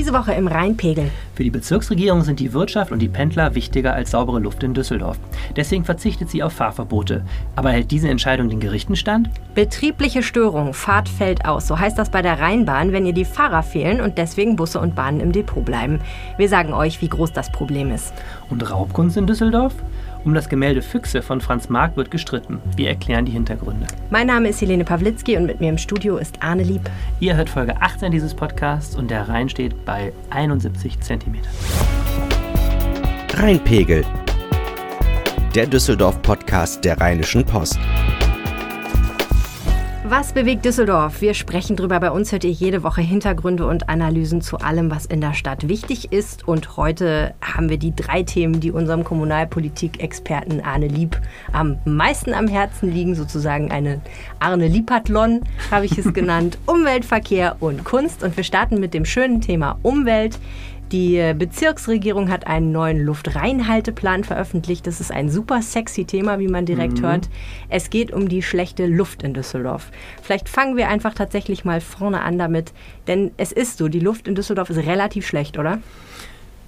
[0.00, 1.10] Diese Woche im Rheinpegel.
[1.34, 5.18] Für die Bezirksregierung sind die Wirtschaft und die Pendler wichtiger als saubere Luft in Düsseldorf.
[5.56, 7.22] Deswegen verzichtet sie auf Fahrverbote.
[7.54, 9.28] Aber hält diese Entscheidung den Gerichten stand?
[9.54, 11.66] Betriebliche Störung, Fahrt fällt aus.
[11.66, 14.94] So heißt das bei der Rheinbahn, wenn ihr die Fahrer fehlen und deswegen Busse und
[14.94, 16.00] Bahnen im Depot bleiben.
[16.38, 18.14] Wir sagen euch, wie groß das Problem ist.
[18.48, 19.74] Und Raubkunst in Düsseldorf?
[20.24, 22.60] Um das Gemälde Füchse von Franz Marc wird gestritten.
[22.76, 23.86] Wir erklären die Hintergründe.
[24.10, 26.82] Mein Name ist Helene Pawlitzki und mit mir im Studio ist Arne Lieb.
[27.20, 31.36] Ihr hört Folge 18 dieses Podcasts und der Rhein steht bei 71 cm.
[33.34, 34.04] Rheinpegel.
[35.54, 37.78] Der Düsseldorf-Podcast der Rheinischen Post.
[40.10, 41.20] Was bewegt Düsseldorf?
[41.20, 42.00] Wir sprechen drüber.
[42.00, 45.68] Bei uns hört ihr jede Woche Hintergründe und Analysen zu allem, was in der Stadt
[45.68, 46.48] wichtig ist.
[46.48, 51.20] Und heute haben wir die drei Themen, die unserem Kommunalpolitik-Experten Arne Lieb
[51.52, 53.14] am meisten am Herzen liegen.
[53.14, 54.00] Sozusagen eine
[54.40, 56.58] Arne Liepathlon, habe ich es genannt.
[56.66, 58.24] Umweltverkehr und Kunst.
[58.24, 60.40] Und wir starten mit dem schönen Thema Umwelt.
[60.92, 64.88] Die Bezirksregierung hat einen neuen Luftreinhalteplan veröffentlicht.
[64.88, 67.06] Das ist ein super sexy Thema, wie man direkt mhm.
[67.06, 67.28] hört.
[67.68, 69.92] Es geht um die schlechte Luft in Düsseldorf.
[70.20, 72.72] Vielleicht fangen wir einfach tatsächlich mal vorne an damit,
[73.06, 75.78] denn es ist so, die Luft in Düsseldorf ist relativ schlecht, oder?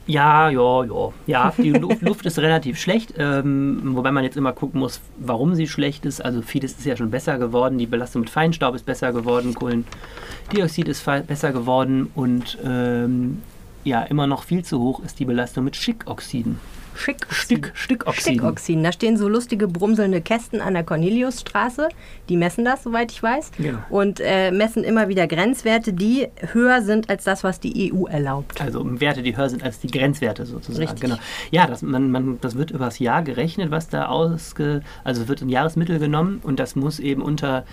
[0.06, 1.12] Ja, ja, ja.
[1.26, 1.70] Ja, die
[2.00, 6.24] Luft ist relativ schlecht, ähm, wobei man jetzt immer gucken muss, warum sie schlecht ist.
[6.24, 7.76] Also vieles ist ja schon besser geworden.
[7.76, 13.42] Die Belastung mit Feinstaub ist besser geworden, Kohlendioxid ist besser geworden und ähm,
[13.84, 16.58] ja immer noch viel zu hoch ist die Belastung mit Schickoxiden.
[16.94, 17.64] Schickoxiden.
[17.64, 18.34] Stück, Stickoxiden.
[18.34, 18.84] Stickoxiden.
[18.84, 21.88] Da stehen so lustige brumselnde Kästen an der Corneliusstraße.
[22.28, 23.52] Die messen das, soweit ich weiß.
[23.56, 23.78] Genau.
[23.90, 28.60] Und äh, messen immer wieder Grenzwerte, die höher sind als das, was die EU erlaubt.
[28.60, 30.82] Also Werte, die höher sind als die Grenzwerte sozusagen.
[30.82, 31.00] Richtig.
[31.00, 31.16] Genau.
[31.50, 34.82] Ja, das, man, man, das wird übers Jahr gerechnet, was da ausge...
[35.04, 37.64] Also wird ein Jahresmittel genommen und das muss eben unter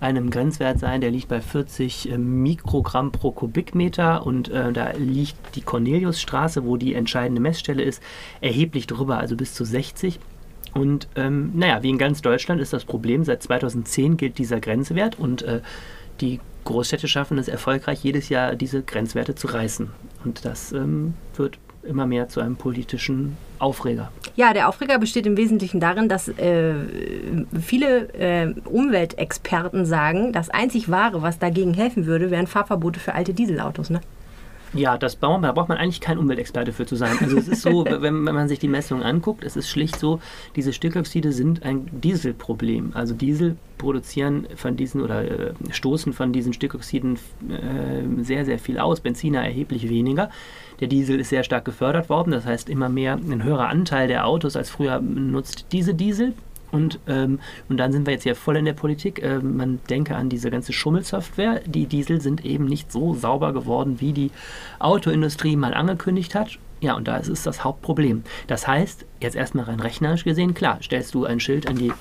[0.00, 5.36] einem Grenzwert sein, der liegt bei 40 äh, Mikrogramm pro Kubikmeter und äh, da liegt
[5.54, 8.02] die Corneliusstraße, wo die entscheidende Messstelle ist,
[8.40, 10.20] erheblich drüber, also bis zu 60.
[10.74, 15.18] Und ähm, naja, wie in ganz Deutschland ist das Problem, seit 2010 gilt dieser Grenzwert
[15.18, 15.62] und äh,
[16.20, 19.90] die Großstädte schaffen es erfolgreich, jedes Jahr diese Grenzwerte zu reißen.
[20.24, 24.10] Und das ähm, wird immer mehr zu einem politischen Aufreger.
[24.36, 26.74] Ja, der Aufreger besteht im Wesentlichen darin, dass äh,
[27.60, 33.32] viele äh, Umweltexperten sagen, das einzig Wahre, was dagegen helfen würde, wären Fahrverbote für alte
[33.32, 33.90] Dieselautos.
[33.90, 34.00] Ne?
[34.74, 37.16] Ja, das braucht man, da braucht man eigentlich kein Umweltexperte für zu sein.
[37.20, 40.20] Also es ist so, wenn, wenn, man sich die Messungen anguckt, es ist schlicht so,
[40.54, 42.90] diese Stickoxide sind ein Dieselproblem.
[42.94, 47.14] Also Diesel produzieren von diesen oder äh, stoßen von diesen Stickoxiden
[47.48, 50.30] äh, sehr, sehr viel aus, Benziner erheblich weniger.
[50.80, 54.26] Der Diesel ist sehr stark gefördert worden, das heißt immer mehr, ein höherer Anteil der
[54.26, 56.34] Autos als früher nutzt diese Diesel.
[56.72, 57.38] Und, ähm,
[57.68, 59.22] und dann sind wir jetzt hier voll in der Politik.
[59.22, 61.60] Ähm, man denke an diese ganze Schummelsoftware.
[61.64, 64.30] Die Diesel sind eben nicht so sauber geworden, wie die
[64.78, 66.58] Autoindustrie mal angekündigt hat.
[66.80, 68.24] Ja, und da ist es das Hauptproblem.
[68.48, 71.92] Das heißt, jetzt erstmal rein rechnerisch gesehen, klar, stellst du ein Schild an die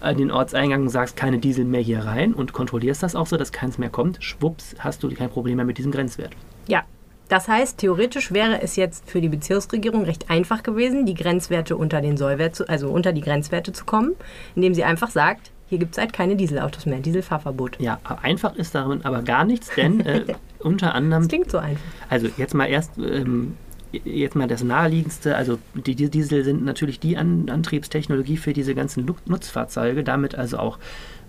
[0.00, 3.36] an den Ortseingang und sagst keine Diesel mehr hier rein und kontrollierst das auch so,
[3.36, 6.36] dass keins mehr kommt, schwupps, hast du kein Problem mehr mit diesem Grenzwert.
[6.68, 6.84] Ja,
[7.28, 12.00] das heißt, theoretisch wäre es jetzt für die Bezirksregierung recht einfach gewesen, die Grenzwerte unter
[12.00, 14.14] den Sollwert zu, also unter die Grenzwerte zu kommen,
[14.54, 17.78] indem sie einfach sagt, hier gibt es halt keine Dieselautos mehr, Dieselfahrverbot.
[17.80, 20.24] Ja, einfach ist darin aber gar nichts, denn äh,
[20.60, 21.24] unter anderem.
[21.24, 21.84] Das klingt so einfach.
[22.08, 22.92] Also jetzt mal erst.
[22.98, 23.56] Ähm,
[23.92, 29.10] jetzt mal das naheliegendste, also die Diesel sind natürlich die An Antriebstechnologie für diese ganzen
[29.24, 30.78] Nutzfahrzeuge, damit also auch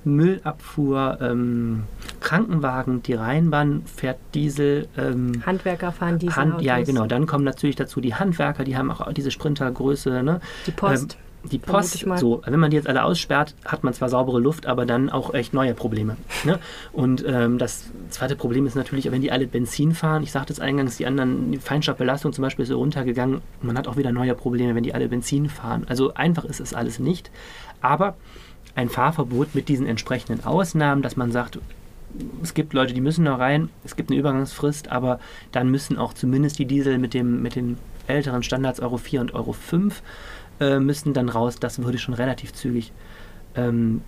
[0.03, 1.83] Müllabfuhr, ähm,
[2.19, 4.87] Krankenwagen, die Rheinbahn fährt Diesel.
[4.97, 6.35] Ähm, Handwerker fahren Diesel.
[6.35, 7.05] Hand, ja, genau.
[7.05, 10.23] Dann kommen natürlich dazu die Handwerker, die haben auch diese Sprintergröße.
[10.23, 10.41] Ne?
[10.67, 11.13] Die Post.
[11.13, 14.65] Ähm, die Post, so, wenn man die jetzt alle aussperrt, hat man zwar saubere Luft,
[14.65, 16.17] aber dann auch echt neue Probleme.
[16.43, 16.59] Ne?
[16.91, 20.59] Und ähm, das zweite Problem ist natürlich, wenn die alle Benzin fahren, ich sagte es
[20.59, 24.35] eingangs, die anderen, die Feinstaubbelastung zum Beispiel ist so runtergegangen, man hat auch wieder neue
[24.35, 25.85] Probleme, wenn die alle Benzin fahren.
[25.88, 27.31] Also einfach ist es alles nicht.
[27.81, 28.15] Aber
[28.75, 31.59] ein Fahrverbot mit diesen entsprechenden Ausnahmen, dass man sagt,
[32.41, 35.19] es gibt Leute, die müssen noch rein, es gibt eine Übergangsfrist, aber
[35.51, 37.77] dann müssen auch zumindest die Diesel mit, dem, mit den
[38.07, 40.01] älteren Standards Euro 4 und Euro 5
[40.60, 41.57] äh, müssen dann raus.
[41.60, 42.92] Das würde schon relativ zügig
[43.56, 44.01] ähm,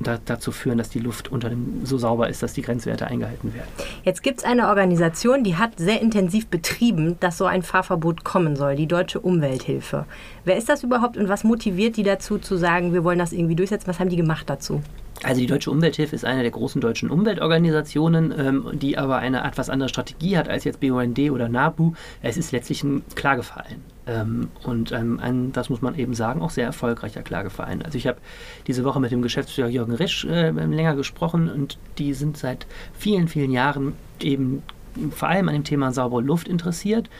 [0.00, 3.54] da, dazu führen, dass die Luft unter dem so sauber ist, dass die Grenzwerte eingehalten
[3.54, 3.68] werden.
[4.04, 8.56] Jetzt gibt es eine Organisation, die hat sehr intensiv betrieben, dass so ein Fahrverbot kommen
[8.56, 10.06] soll, die Deutsche Umwelthilfe.
[10.44, 13.56] Wer ist das überhaupt und was motiviert die dazu zu sagen, wir wollen das irgendwie
[13.56, 13.88] durchsetzen?
[13.88, 14.82] Was haben die gemacht dazu?
[15.22, 19.70] Also die Deutsche Umwelthilfe ist eine der großen deutschen Umweltorganisationen, ähm, die aber eine etwas
[19.70, 21.94] andere Strategie hat als jetzt BUND oder NABU.
[22.22, 23.82] Es ist letztlich ein Klageverein.
[24.06, 27.82] Ähm, und ähm, ein, das muss man eben sagen, auch sehr erfolgreicher Klageverein.
[27.82, 28.18] Also ich habe
[28.66, 33.28] diese Woche mit dem Geschäftsführer Jürgen Risch äh, länger gesprochen und die sind seit vielen,
[33.28, 34.62] vielen Jahren eben
[35.10, 37.10] vor allem an dem Thema saubere Luft interessiert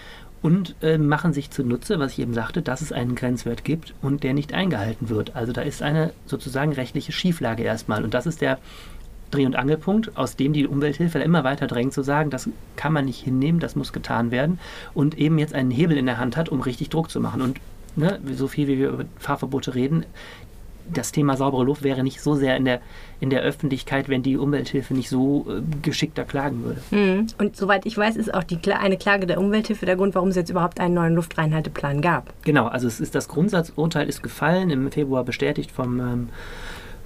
[0.43, 4.23] und äh, machen sich zunutze, was ich eben sagte, dass es einen Grenzwert gibt und
[4.23, 5.35] der nicht eingehalten wird.
[5.35, 8.05] Also da ist eine sozusagen rechtliche Schieflage erstmal.
[8.05, 8.59] Und das ist der
[9.31, 13.05] Dreh- und Angelpunkt, aus dem die Umwelthilfe immer weiter drängt zu sagen, das kann man
[13.05, 14.59] nicht hinnehmen, das muss getan werden
[14.95, 17.43] und eben jetzt einen Hebel in der Hand hat, um richtig Druck zu machen.
[17.43, 17.59] Und
[17.97, 20.05] ne, so viel wie wir über Fahrverbote reden,
[20.93, 22.81] das Thema saubere Luft wäre nicht so sehr in der,
[23.21, 26.81] in der Öffentlichkeit, wenn die Umwelthilfe nicht so äh, geschickter klagen würde.
[26.91, 27.27] Mhm.
[27.39, 30.37] Und soweit ich weiß, ist auch die, eine Klage der Umwelthilfe der Grund, warum es
[30.37, 32.33] jetzt überhaupt einen neuen Luftreinhalteplan gab.
[32.45, 36.29] Genau, also es ist das Grundsatzurteil ist gefallen, im Februar bestätigt vom ähm,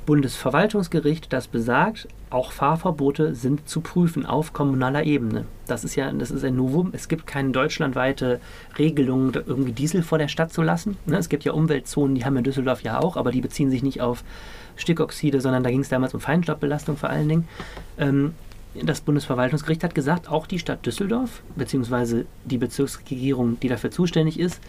[0.07, 5.45] Bundesverwaltungsgericht, das besagt, auch Fahrverbote sind zu prüfen auf kommunaler Ebene.
[5.67, 6.91] Das ist ja das ist ein Novum.
[6.93, 8.41] Es gibt keine deutschlandweite
[8.79, 10.97] Regelung, irgendwie Diesel vor der Stadt zu lassen.
[11.07, 13.71] Ne, es gibt ja Umweltzonen, die haben wir in Düsseldorf ja auch, aber die beziehen
[13.71, 14.25] sich nicht auf
[14.77, 17.49] Stickoxide, sondern da ging es damals um Feinstaubbelastung vor allen Dingen.
[17.99, 18.35] Ähm,
[18.75, 24.61] das Bundesverwaltungsgericht hat gesagt, auch die Stadt Düsseldorf, beziehungsweise die Bezirksregierung, die dafür zuständig ist,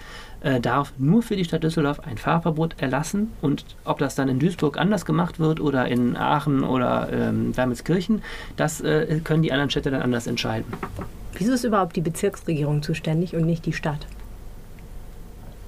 [0.42, 3.32] äh, darf nur für die Stadt Düsseldorf ein Fahrverbot erlassen.
[3.42, 8.22] Und ob das dann in Duisburg anders gemacht wird oder in Aachen oder ähm, Wermelskirchen,
[8.58, 10.74] das äh, können die anderen Städte dann anders entscheiden.
[11.38, 14.06] Wieso ist überhaupt die Bezirksregierung zuständig und nicht die Stadt?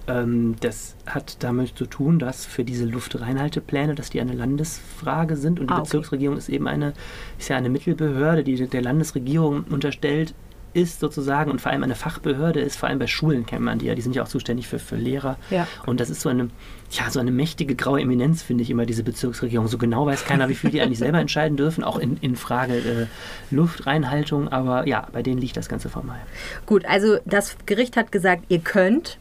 [0.07, 5.59] Ähm, das hat damit zu tun, dass für diese Luftreinhaltepläne, dass die eine Landesfrage sind
[5.59, 5.83] und die ah, okay.
[5.83, 6.93] Bezirksregierung ist eben eine,
[7.39, 10.33] ist ja eine Mittelbehörde, die der Landesregierung unterstellt
[10.73, 13.85] ist sozusagen und vor allem eine Fachbehörde ist, vor allem bei Schulen kennt man die
[13.85, 15.37] ja, die sind ja auch zuständig für, für Lehrer.
[15.49, 15.67] Ja.
[15.85, 16.49] Und das ist so eine,
[16.91, 19.67] ja, so eine mächtige graue Eminenz, finde ich immer, diese Bezirksregierung.
[19.67, 22.75] So genau weiß keiner, wie viel die eigentlich selber entscheiden dürfen, auch in, in Frage
[22.75, 23.05] äh,
[23.51, 26.19] Luftreinhaltung, aber ja, bei denen liegt das Ganze formal.
[26.65, 29.19] Gut, also das Gericht hat gesagt, ihr könnt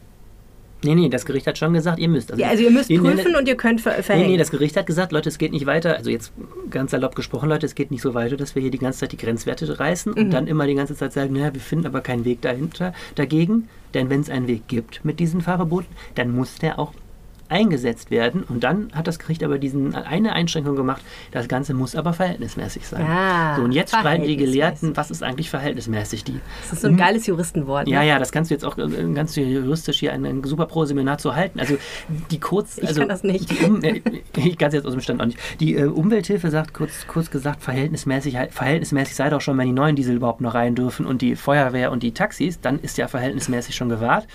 [0.83, 2.31] Nee, nee, das Gericht hat schon gesagt, ihr müsst.
[2.31, 4.27] Also, ja, also ihr müsst prüfen nee, und ihr könnt ver verhängen.
[4.27, 5.95] Nee, nee, das Gericht hat gesagt, Leute, es geht nicht weiter.
[5.95, 6.33] Also jetzt
[6.69, 9.11] ganz salopp gesprochen, Leute, es geht nicht so weiter, dass wir hier die ganze Zeit
[9.11, 10.17] die Grenzwerte reißen mhm.
[10.17, 13.69] und dann immer die ganze Zeit sagen, naja, wir finden aber keinen Weg dahinter, dagegen.
[13.93, 16.93] Denn wenn es einen Weg gibt mit diesen Fahrverboten, dann muss der auch
[17.53, 18.43] eingesetzt werden.
[18.43, 22.87] Und dann hat das Gericht aber diesen eine Einschränkung gemacht, das Ganze muss aber verhältnismäßig
[22.87, 23.05] sein.
[23.05, 26.23] Ah, so, und jetzt streiten die Gelehrten, was ist eigentlich verhältnismäßig?
[26.23, 27.85] Die, das ist so ein geiles Juristenwort.
[27.85, 27.93] Ne?
[27.93, 31.19] Ja, ja, das kannst du jetzt auch äh, ganz juristisch hier ein, ein super Pro-Seminar
[31.19, 31.59] zu halten.
[31.59, 31.77] Also
[32.31, 32.79] die kurz.
[32.79, 33.51] Ich also, kann das nicht.
[33.51, 34.01] Die, um, äh,
[34.35, 35.37] ich kann es jetzt aus dem Stand auch nicht.
[35.59, 39.95] Die äh, Umwelthilfe sagt kurz, kurz gesagt, verhältnismäßig, verhältnismäßig sei doch schon, wenn die neuen
[39.95, 43.75] Diesel überhaupt noch rein dürfen und die Feuerwehr und die Taxis, dann ist ja verhältnismäßig
[43.75, 44.27] schon gewahrt.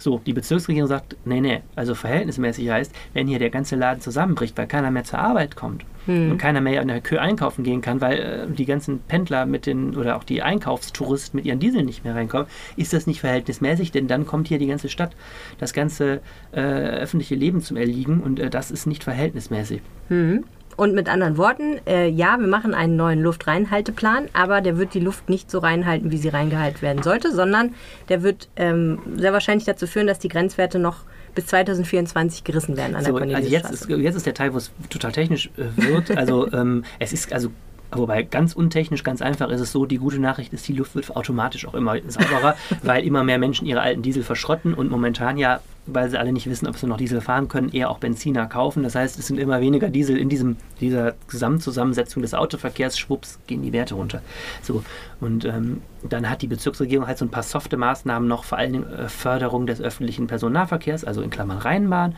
[0.00, 4.56] So, die Bezirksregierung sagt, nee, nee, also verhältnismäßig heißt, wenn hier der ganze Laden zusammenbricht,
[4.56, 6.32] weil keiner mehr zur Arbeit kommt hm.
[6.32, 9.66] und keiner mehr in der Kö einkaufen gehen kann, weil äh, die ganzen Pendler mit
[9.66, 13.92] den oder auch die Einkaufstouristen mit ihren Dieseln nicht mehr reinkommen, ist das nicht verhältnismäßig,
[13.92, 15.12] denn dann kommt hier die ganze Stadt,
[15.58, 16.20] das ganze
[16.52, 19.80] äh, öffentliche Leben zum Erliegen und äh, das ist nicht verhältnismäßig.
[20.08, 20.44] Hm.
[20.76, 25.00] Und mit anderen Worten, äh, ja, wir machen einen neuen Luftreinhalteplan, aber der wird die
[25.00, 27.74] Luft nicht so reinhalten, wie sie reingehalten werden sollte, sondern
[28.08, 31.02] der wird ähm, sehr wahrscheinlich dazu führen, dass die Grenzwerte noch
[31.34, 34.58] bis 2024 gerissen werden an der so, Also jetzt ist, jetzt ist der Teil, wo
[34.58, 36.16] es total technisch äh, wird.
[36.16, 37.50] Also ähm, es ist also
[37.92, 41.14] Wobei ganz untechnisch, ganz einfach ist es so, die gute Nachricht ist, die Luft wird
[41.16, 45.60] automatisch auch immer sauberer, weil immer mehr Menschen ihre alten Diesel verschrotten und momentan ja
[45.86, 48.82] weil sie alle nicht wissen, ob sie noch Diesel fahren können, eher auch Benziner kaufen.
[48.82, 52.98] Das heißt, es sind immer weniger Diesel in diesem, dieser Gesamtzusammensetzung des Autoverkehrs.
[52.98, 54.22] Schwupps, gehen die Werte runter.
[54.62, 54.84] So,
[55.20, 58.72] und ähm, dann hat die Bezirksregierung halt so ein paar softe Maßnahmen noch, vor allen
[58.72, 62.14] Dingen äh, Förderung des öffentlichen Personennahverkehrs, also in Klammern Rheinbahn,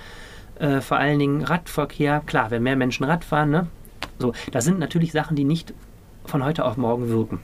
[0.59, 2.23] äh, vor allen Dingen Radverkehr.
[2.27, 3.67] Klar, wenn mehr Menschen Rad fahren, ne?
[4.19, 5.75] So, das sind natürlich Sachen, die nicht
[6.25, 7.41] von heute auf morgen wirken.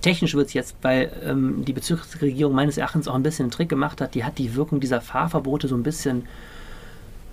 [0.00, 3.68] Technisch wird es jetzt, weil ähm, die Bezirksregierung meines Erachtens auch ein bisschen einen Trick
[3.68, 6.24] gemacht hat, die hat die Wirkung dieser Fahrverbote so ein bisschen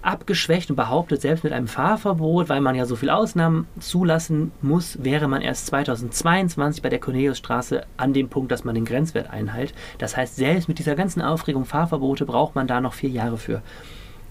[0.04, 5.04] abgeschwächt und behauptet, selbst mit einem Fahrverbot, weil man ja so viele Ausnahmen zulassen muss,
[5.04, 9.74] wäre man erst 2022 bei der Corneliusstraße an dem Punkt, dass man den Grenzwert einhält.
[9.98, 13.62] Das heißt, selbst mit dieser ganzen Aufregung Fahrverbote braucht man da noch vier Jahre für.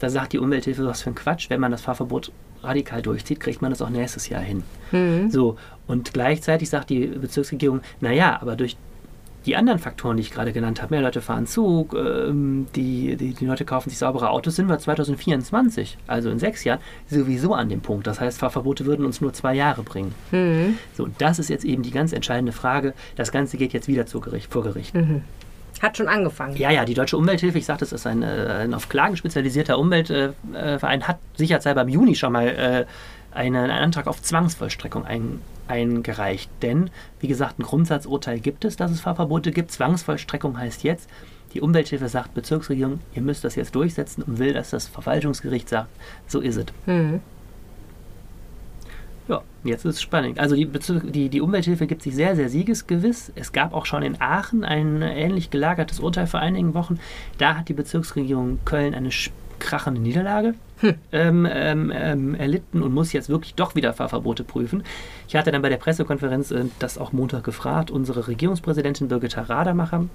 [0.03, 2.33] Da sagt die Umwelthilfe, was für ein Quatsch, wenn man das Fahrverbot
[2.65, 4.65] radikal durchzieht, kriegt man das auch nächstes Jahr hin.
[4.91, 5.31] Mhm.
[5.31, 5.57] So,
[5.87, 8.77] und gleichzeitig sagt die Bezirksregierung, naja, aber durch
[9.47, 13.33] die anderen Faktoren, die ich gerade genannt habe, mehr Leute fahren Zug, ähm, die, die,
[13.35, 17.69] die, Leute kaufen sich saubere Autos, sind wir 2024, also in sechs Jahren, sowieso an
[17.69, 18.09] dem Punkt.
[18.09, 20.15] Das heißt, Fahrverbote würden uns nur zwei Jahre bringen.
[20.33, 20.79] Mhm.
[20.95, 22.93] So, das ist jetzt eben die ganz entscheidende Frage.
[23.15, 24.95] Das Ganze geht jetzt wieder zu Gericht, vor Gericht.
[24.97, 25.23] Mhm.
[25.83, 26.57] Hat schon angefangen.
[26.57, 29.81] Ja, ja, die Deutsche Umwelthilfe, ich sagte, das ist ein, äh, ein, auf Klagen spezialisierter
[29.81, 32.87] Umweltverein, hat sicherheitshalber im Juni schon mal äh,
[33.37, 36.49] einen, einen, Antrag auf Zwangsvollstreckung ein, eingereicht.
[36.63, 39.73] Denn, wie gesagt, ein Grundsatzurteil gibt es, dass es Fahrverbote gibt.
[39.73, 41.11] Zwangsvollstreckung heißt jetzt,
[41.53, 45.91] die Umwelthilfe sagt, Bezirksregierung, ihr müsst das jetzt durchsetzen und will, dass das Verwaltungsgericht sagt,
[46.29, 46.67] so ist es.
[46.87, 47.21] Mhm.
[49.29, 50.39] Ja, jetzt ist es spannend.
[50.39, 53.33] Also die, die, die Umwelthilfe gibt sich sehr, sehr siegesgewiss.
[53.35, 56.99] Es gab auch schon in Aachen ein ähnlich gelagertes Urteil vor einigen Wochen.
[57.39, 59.11] Da hat die Bezirksregierung Köln eine
[59.63, 60.95] krachende Niederlage hm.
[61.13, 64.83] ähm, ähm, ähm, erlitten und muss jetzt wirklich doch wieder Fahrverbote prüfen.
[65.29, 70.07] Ich hatte dann bei der Pressekonferenz äh, das auch Montag gefragt, unsere Regierungspräsidentin Birgitta Rademacher,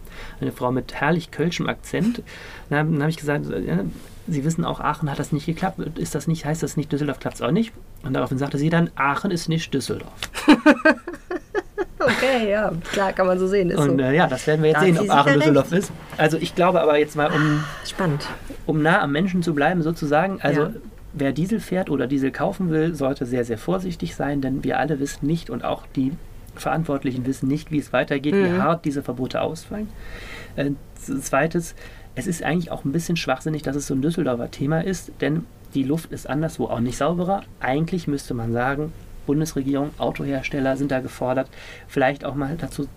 [0.42, 2.22] eine Frau mit herrlich kölschem Akzent.
[2.70, 3.86] Dann, dann habe ich gesagt, äh,
[4.28, 5.80] Sie wissen auch, Aachen hat das nicht geklappt.
[5.98, 7.74] Ist das nicht, heißt das nicht, Düsseldorf klappt es auch nicht?
[8.04, 10.12] Und daraufhin sagte sie dann, Aachen ist nicht Düsseldorf.
[12.00, 13.74] okay, ja, klar, kann man so sehen.
[13.74, 14.04] und so.
[14.04, 15.92] Äh, ja, das werden wir jetzt da sehen, ob Aachen Düsseldorf ist.
[16.18, 18.28] Also ich glaube aber jetzt mal, um, Spannend.
[18.66, 20.72] um nah am Menschen zu bleiben sozusagen, also ja.
[21.14, 25.00] wer Diesel fährt oder Diesel kaufen will, sollte sehr, sehr vorsichtig sein, denn wir alle
[25.00, 26.12] wissen nicht und auch die
[26.56, 28.46] Verantwortlichen wissen nicht, wie es weitergeht, mhm.
[28.46, 29.90] wie hart diese Verbote ausfallen.
[30.56, 31.76] Äh, zweites,
[32.18, 35.46] es ist eigentlich auch ein bisschen schwachsinnig, dass es so ein Düsseldorfer Thema ist, denn
[35.76, 37.44] die Luft ist anderswo auch nicht sauberer.
[37.60, 38.92] Eigentlich müsste man sagen,
[39.28, 41.48] Bundesregierung, Autohersteller sind da gefordert,
[41.88, 42.88] vielleicht auch mal dazu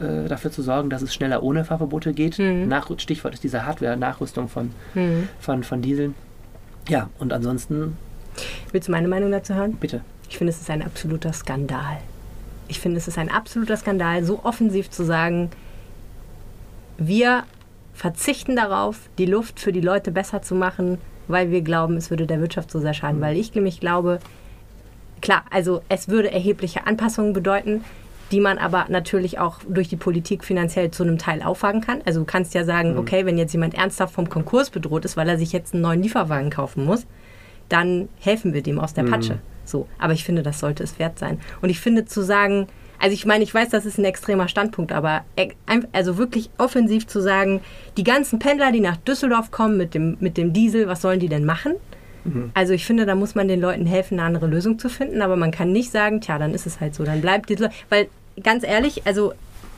[0.00, 2.38] äh, dafür zu sorgen, dass es schneller ohne Fahrverbote geht.
[2.38, 2.68] Mhm.
[2.68, 5.28] Nach, Stichwort ist diese Hardware-Nachrüstung von, mhm.
[5.38, 6.14] von, von Dieseln.
[6.88, 7.98] Ja, und ansonsten.
[8.72, 9.74] Willst du meine Meinung dazu hören?
[9.74, 10.00] Bitte.
[10.30, 11.98] Ich finde, es ist ein absoluter Skandal.
[12.68, 15.50] Ich finde, es ist ein absoluter Skandal, so offensiv zu sagen,
[16.96, 17.44] wir
[18.00, 20.96] verzichten darauf, die Luft für die Leute besser zu machen,
[21.28, 23.18] weil wir glauben, es würde der Wirtschaft so sehr schaden.
[23.18, 23.22] Mhm.
[23.22, 24.20] Weil ich nämlich glaube,
[25.20, 27.84] klar, also es würde erhebliche Anpassungen bedeuten,
[28.32, 32.00] die man aber natürlich auch durch die Politik finanziell zu einem Teil auffangen kann.
[32.06, 33.00] Also du kannst ja sagen, mhm.
[33.00, 36.02] okay, wenn jetzt jemand ernsthaft vom Konkurs bedroht ist, weil er sich jetzt einen neuen
[36.02, 37.04] Lieferwagen kaufen muss,
[37.68, 39.10] dann helfen wir dem aus der mhm.
[39.10, 39.34] Patsche.
[39.34, 39.40] Mhm.
[39.66, 41.38] So, aber ich finde, das sollte es wert sein.
[41.60, 42.66] Und ich finde zu sagen,
[43.00, 45.24] also ich meine, ich weiß, das ist ein extremer Standpunkt, aber
[45.92, 47.60] also wirklich offensiv zu sagen,
[47.96, 51.28] die ganzen Pendler, die nach Düsseldorf kommen mit dem, mit dem Diesel, was sollen die
[51.28, 51.74] denn machen?
[52.24, 52.50] Mhm.
[52.52, 55.36] Also ich finde, da muss man den Leuten helfen, eine andere Lösung zu finden, aber
[55.36, 58.08] man kann nicht sagen, tja, dann ist es halt so, dann bleibt Diesel, weil
[58.42, 59.32] ganz ehrlich, also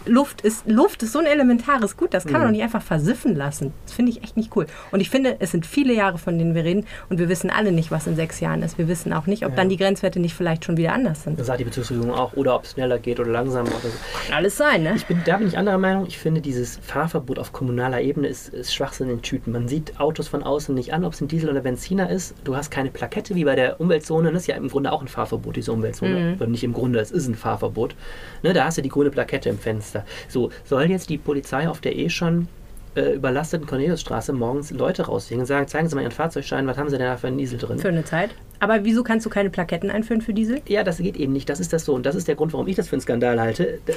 [0.06, 2.46] Luft ist, Luft ist so ein elementares Gut, das kann man mhm.
[2.46, 3.72] doch nicht einfach versiffen lassen.
[3.84, 4.66] Das finde ich echt nicht cool.
[4.90, 7.72] Und ich finde, es sind viele Jahre, von denen wir reden und wir wissen alle
[7.72, 8.78] nicht, was in sechs Jahren ist.
[8.78, 9.56] Wir wissen auch nicht, ob ja.
[9.56, 11.38] dann die Grenzwerte nicht vielleicht schon wieder anders sind.
[11.38, 12.32] Das sagt die Bezirksregierung auch.
[12.34, 13.68] Oder ob es schneller geht oder langsamer.
[13.68, 14.28] Oder so.
[14.28, 14.94] Kann alles sein, ne?
[14.96, 16.06] Ich bin, da bin ich anderer Meinung.
[16.06, 19.52] Ich finde, dieses Fahrverbot auf kommunaler Ebene ist, ist Schwachsinn in Tüten.
[19.52, 22.34] Man sieht Autos von außen nicht an, ob es ein Diesel oder Benziner ist.
[22.44, 24.32] Du hast keine Plakette wie bei der Umweltzone.
[24.32, 26.36] Das ist ja im Grunde auch ein Fahrverbot, diese Umweltzone.
[26.38, 26.50] Mhm.
[26.50, 27.94] Nicht im Grunde, es ist ein Fahrverbot.
[28.42, 29.91] Ne, da hast du die grüne Plakette im Fenster.
[30.28, 32.48] So, soll jetzt die Polizei auf der eh schon
[32.94, 36.90] äh, überlasteten Corneliusstraße morgens Leute rausziehen und sagen, zeigen Sie mal Ihren Fahrzeugschein, was haben
[36.90, 37.78] Sie denn da für einen Diesel drin?
[37.78, 38.30] Für eine Zeit.
[38.62, 40.62] Aber wieso kannst du keine Plaketten einführen für Diesel?
[40.68, 41.48] Ja, das geht eben nicht.
[41.48, 41.94] Das ist das so.
[41.94, 43.80] Und das ist der Grund, warum ich das für einen Skandal halte.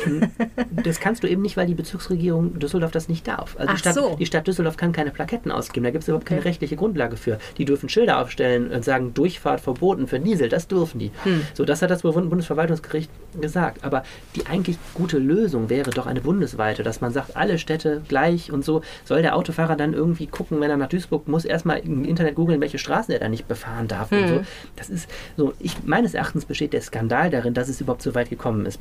[0.84, 3.56] Das kannst du eben nicht, weil die Bezirksregierung Düsseldorf das nicht darf.
[3.58, 4.16] Also Ach die, Stadt, so.
[4.20, 5.84] die Stadt Düsseldorf kann keine Plaketten ausgeben.
[5.84, 6.50] Da gibt es überhaupt keine okay.
[6.50, 7.40] rechtliche Grundlage für.
[7.58, 10.50] Die dürfen Schilder aufstellen und sagen, Durchfahrt verboten für Diesel.
[10.50, 11.12] Das dürfen die.
[11.24, 11.42] Hm.
[11.54, 13.84] So, das hat das Bundesverwaltungsgericht gesagt.
[13.84, 14.04] Aber
[14.36, 18.66] die eigentlich gute Lösung wäre doch eine bundesweite, dass man sagt, alle Städte gleich und
[18.66, 18.82] so.
[19.04, 22.62] Soll der Autofahrer dann irgendwie gucken, wenn er nach Duisburg muss, erstmal im Internet googeln,
[22.62, 24.22] welche Straßen er da nicht befahren darf hm.
[24.22, 24.42] und so.
[24.76, 28.30] Das ist so, ich, meines Erachtens besteht der Skandal darin, dass es überhaupt so weit
[28.30, 28.80] gekommen ist.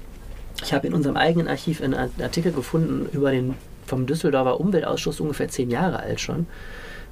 [0.62, 3.54] Ich habe in unserem eigenen Archiv einen Artikel gefunden über den
[3.86, 6.46] vom Düsseldorfer Umweltausschuss, ungefähr zehn Jahre alt schon,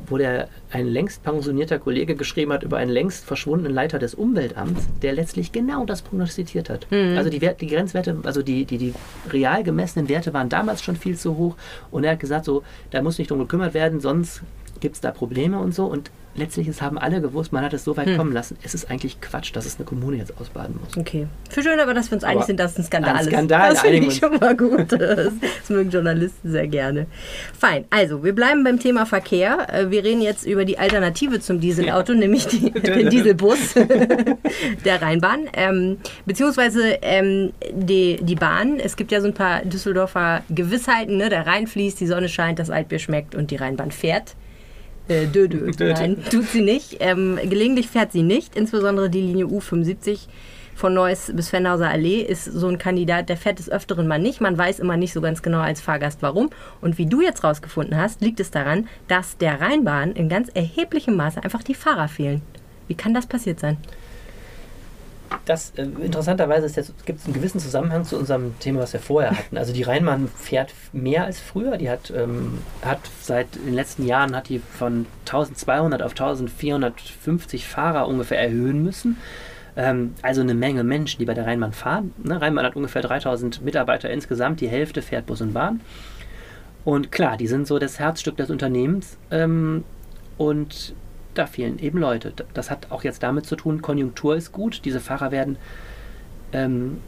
[0.07, 4.89] wo der ein längst pensionierter Kollege geschrieben hat über einen längst verschwundenen Leiter des Umweltamts,
[5.03, 6.87] der letztlich genau das prognostiziert hat.
[6.91, 7.17] Mhm.
[7.17, 8.95] Also die, Wert, die Grenzwerte, also die, die, die
[9.31, 11.57] real gemessenen Werte waren damals schon viel zu hoch
[11.91, 14.43] und er hat gesagt, so, da muss nicht drum gekümmert werden, sonst
[14.81, 15.87] gibt es da Probleme und so.
[15.87, 18.17] Und letztlich, es haben alle gewusst, man hat es so weit hm.
[18.17, 18.57] kommen lassen.
[18.63, 20.97] Es ist eigentlich Quatsch, dass es eine Kommune jetzt ausbaden muss.
[20.97, 21.27] Okay.
[21.51, 23.27] Für schön aber, dass wir uns einig sind, dass es ein Skandal ist.
[23.27, 24.93] Skandal, das finde ich schon mal gut.
[24.93, 25.01] Das,
[25.41, 27.07] das mögen Journalisten sehr gerne.
[27.59, 27.85] Fein.
[27.91, 29.69] Also, wir bleiben beim Thema Verkehr.
[29.73, 32.19] Äh, wir reden jetzt über die Alternative zum Dieselauto, ja.
[32.19, 33.75] nämlich die, den Dieselbus
[34.85, 35.49] der Rheinbahn.
[35.53, 38.81] Ähm, beziehungsweise ähm, die, die Bahn.
[38.81, 41.19] Es gibt ja so ein paar Düsseldorfer Gewissheiten.
[41.19, 41.29] Ne?
[41.29, 44.35] Der Rhein fließt, die Sonne scheint, das Altbier schmeckt und die Rheinbahn fährt.
[45.09, 45.71] Äh, dö, dö.
[45.79, 46.97] Nein, tut sie nicht.
[47.01, 50.29] Ähm, gelegentlich fährt sie nicht, insbesondere die Linie U75
[50.75, 54.41] von Neuss bis Fennhauser Allee ist so ein Kandidat, der fährt des Öfteren mal nicht.
[54.41, 56.51] Man weiß immer nicht so ganz genau als Fahrgast warum.
[56.81, 61.15] Und wie du jetzt rausgefunden hast, liegt es daran, dass der Rheinbahn in ganz erheblichem
[61.15, 62.43] Maße einfach die Fahrer fehlen.
[62.89, 63.77] Wie kann das passiert sein?
[65.45, 66.69] Das äh, interessanterweise
[67.05, 69.57] gibt es einen gewissen Zusammenhang zu unserem Thema, was wir vorher hatten.
[69.57, 71.77] Also die Rheinbahn fährt mehr als früher.
[71.77, 78.09] Die hat, ähm, hat seit den letzten Jahren hat die von 1200 auf 1450 Fahrer
[78.09, 79.19] ungefähr erhöhen müssen.
[79.77, 82.13] Ähm, also eine Menge Menschen, die bei der Rheinbahn fahren.
[82.23, 82.41] Ne?
[82.41, 84.61] Rheinbahn hat ungefähr 3000 Mitarbeiter insgesamt.
[84.61, 85.81] Die Hälfte fährt Bus und Bahn.
[86.85, 89.17] Und klar, die sind so das Herzstück des Unternehmens.
[89.31, 89.85] Ähm,
[90.37, 90.95] und
[91.35, 92.33] da fehlen eben Leute.
[92.55, 95.57] Das hat auch jetzt damit zu tun, Konjunktur ist gut, diese Fahrer werden
[96.53, 96.99] ähm,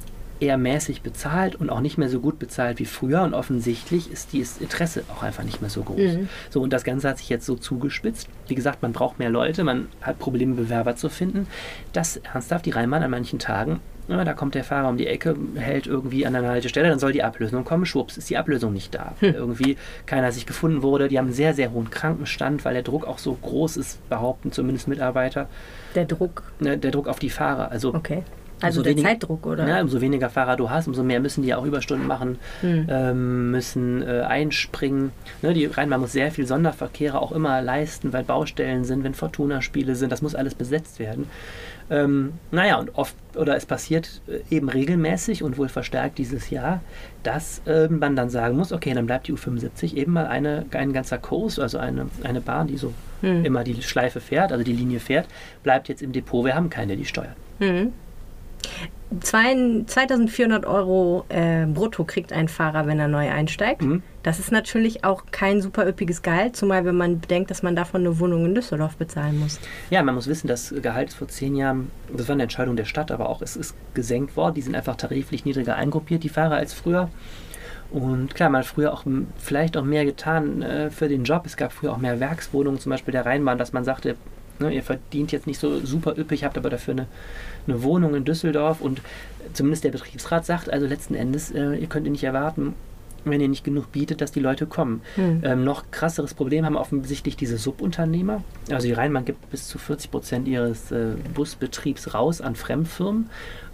[0.40, 3.22] eher mäßig bezahlt und auch nicht mehr so gut bezahlt wie früher.
[3.22, 6.14] Und offensichtlich ist dieses Interesse auch einfach nicht mehr so groß.
[6.14, 6.28] Mhm.
[6.50, 8.28] So, und das Ganze hat sich jetzt so zugespitzt.
[8.48, 11.46] Wie gesagt, man braucht mehr Leute, man hat Probleme, Bewerber zu finden.
[11.92, 15.34] dass ernsthaft die Rheinbahn an manchen Tagen ja, da kommt der Fahrer um die Ecke,
[15.56, 17.86] hält irgendwie an einer Haltestelle, dann soll die Ablösung kommen.
[17.86, 19.14] Schwupps, ist die Ablösung nicht da.
[19.20, 19.34] Hm.
[19.34, 21.08] Irgendwie keiner sich gefunden wurde.
[21.08, 24.52] Die haben einen sehr, sehr hohen Krankenstand, weil der Druck auch so groß ist, behaupten
[24.52, 25.48] zumindest Mitarbeiter.
[25.94, 26.42] Der Druck?
[26.60, 27.70] Ne, der Druck auf die Fahrer.
[27.70, 28.22] Also okay.
[28.60, 29.66] Also der wenig, Zeitdruck, oder?
[29.66, 32.86] Ja, umso weniger Fahrer du hast, umso mehr müssen die auch Überstunden machen, hm.
[32.88, 35.12] ähm, müssen äh, einspringen.
[35.42, 39.96] Ne, die Rheinbahn muss sehr viel Sonderverkehre auch immer leisten, weil Baustellen sind, wenn Fortuna-Spiele
[39.96, 41.26] sind, das muss alles besetzt werden.
[41.90, 46.80] Ähm, naja, und oft, oder es passiert äh, eben regelmäßig und wohl verstärkt dieses Jahr,
[47.22, 50.92] dass äh, man dann sagen muss, okay, dann bleibt die U75 eben mal eine, ein
[50.92, 53.44] ganzer Kurs, also eine, eine Bahn, die so hm.
[53.44, 55.26] immer die Schleife fährt, also die Linie fährt,
[55.62, 57.36] bleibt jetzt im Depot, wir haben keine, die steuert.
[57.58, 57.92] Hm.
[59.20, 63.82] 2400 Euro äh, brutto kriegt ein Fahrer, wenn er neu einsteigt.
[63.82, 64.02] Mhm.
[64.22, 68.00] Das ist natürlich auch kein super üppiges Gehalt, zumal wenn man bedenkt, dass man davon
[68.00, 69.60] eine Wohnung in Düsseldorf bezahlen muss.
[69.90, 72.86] Ja, man muss wissen, das Gehalt ist vor zehn Jahren, das war eine Entscheidung der
[72.86, 74.54] Stadt, aber auch es ist gesenkt worden.
[74.54, 77.10] Die sind einfach tariflich niedriger eingruppiert, die Fahrer, als früher.
[77.90, 79.04] Und klar, man hat früher auch
[79.38, 81.46] vielleicht auch mehr getan äh, für den Job.
[81.46, 84.16] Es gab früher auch mehr Werkswohnungen, zum Beispiel der Rheinbahn, dass man sagte,
[84.58, 87.06] ne, ihr verdient jetzt nicht so super üppig, habt aber dafür eine
[87.66, 89.00] eine Wohnung in Düsseldorf und
[89.52, 92.74] zumindest der Betriebsrat sagt, also letzten Endes, äh, ihr könnt nicht erwarten,
[93.24, 95.00] wenn ihr nicht genug bietet, dass die Leute kommen.
[95.14, 95.40] Hm.
[95.44, 98.42] Ähm, noch krasseres Problem haben offensichtlich diese Subunternehmer.
[98.70, 103.30] Also die Rheinbahn gibt bis zu 40 Prozent ihres äh, Busbetriebs raus an Fremdfirmen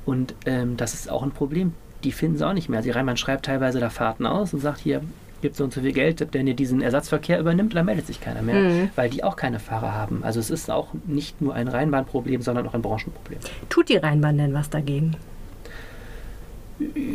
[0.07, 1.75] und ähm, das ist auch ein Problem.
[2.05, 2.79] Die finden sie auch nicht mehr.
[2.79, 5.03] Also die Rheinbahn schreibt teilweise da Fahrten aus und sagt hier,
[5.41, 8.43] gibt so und so viel Geld, wenn ihr diesen Ersatzverkehr übernimmt, dann meldet sich keiner
[8.43, 8.91] mehr, mhm.
[8.97, 10.23] weil die auch keine Fahrer haben.
[10.23, 13.39] Also es ist auch nicht nur ein Rheinbahnproblem, sondern auch ein Branchenproblem.
[13.69, 15.17] Tut die Rheinbahn denn was dagegen?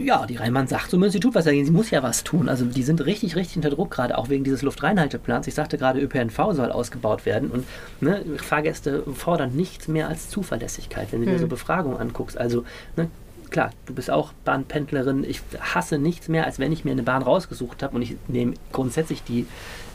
[0.03, 1.65] Ja, die Rheinbahn sagt zumindest, sie tut was dagegen.
[1.65, 2.50] Sie muss ja was tun.
[2.50, 5.48] Also die sind richtig, richtig unter Druck gerade, auch wegen dieses Luftreinhalteplans.
[5.48, 7.66] Ich sagte gerade, ÖPNV soll ausgebaut werden und
[8.00, 12.38] ne, Fahrgäste fordern nichts mehr als Zuverlässigkeit, wenn du dir so Befragungen anguckst.
[12.38, 12.64] Also
[12.96, 13.09] ne,
[13.55, 15.24] klar, du bist auch Bahnpendlerin.
[15.24, 18.55] Ich hasse nichts mehr, als wenn ich mir eine Bahn rausgesucht habe und ich nehme
[18.74, 19.46] grundsätzlich die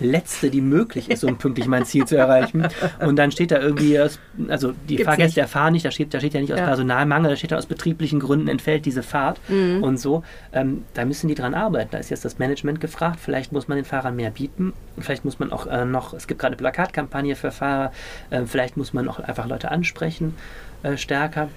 [0.01, 2.67] letzte, die möglich ist, um pünktlich mein Ziel zu erreichen.
[3.01, 5.37] Und dann steht da irgendwie, also die Gibt's Fahrgäste nicht.
[5.37, 6.65] erfahren nicht, da steht, da steht ja nicht aus ja.
[6.65, 9.83] Personalmangel, da steht da aus betrieblichen Gründen entfällt diese Fahrt mhm.
[9.83, 10.25] und so.
[10.55, 11.91] Ähm, da müssen die dran arbeiten.
[11.91, 13.19] Da ist jetzt das Management gefragt.
[13.21, 14.73] Vielleicht muss man den Fahrern mehr bieten.
[14.99, 17.93] Vielleicht muss man auch äh, noch, es gibt gerade eine Plakatkampagne für Fahrer,
[18.31, 20.35] äh, vielleicht muss man auch einfach Leute ansprechen
[20.83, 21.51] äh, stärker.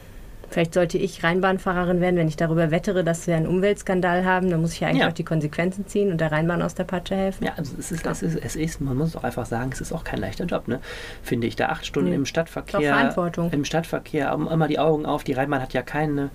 [0.49, 4.49] Vielleicht sollte ich Rheinbahnfahrerin werden, wenn ich darüber wettere, dass wir einen Umweltskandal haben.
[4.49, 5.09] Dann muss ich ja eigentlich ja.
[5.09, 7.45] auch die Konsequenzen ziehen und der Rheinbahn aus der Patsche helfen.
[7.45, 9.91] Ja, also es ist, es ist, es ist, man muss auch einfach sagen, es ist
[9.91, 10.79] auch kein leichter Job, ne?
[11.21, 11.55] finde ich.
[11.55, 12.15] Da acht Stunden nee.
[12.15, 12.93] im Stadtverkehr.
[12.93, 13.51] Verantwortung.
[13.51, 15.23] Im Stadtverkehr, immer die Augen auf.
[15.23, 16.29] Die Rheinbahn hat ja keine,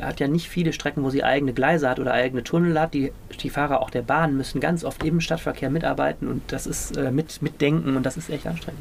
[0.00, 2.94] hat ja nicht viele Strecken, wo sie eigene Gleise hat oder eigene Tunnel hat.
[2.94, 6.96] Die, die Fahrer auch der Bahn müssen ganz oft im Stadtverkehr mitarbeiten und das ist
[6.96, 8.80] äh, mit, mitdenken und das ist echt anstrengend.